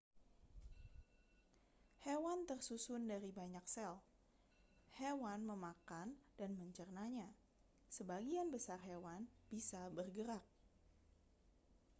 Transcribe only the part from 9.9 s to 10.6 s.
bergerak